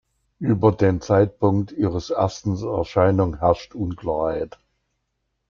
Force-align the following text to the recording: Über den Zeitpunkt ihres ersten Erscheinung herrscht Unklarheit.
Über 0.39 0.71
den 0.71 0.99
Zeitpunkt 0.99 1.71
ihres 1.73 2.09
ersten 2.09 2.57
Erscheinung 2.59 3.37
herrscht 3.37 3.75
Unklarheit. 3.75 4.57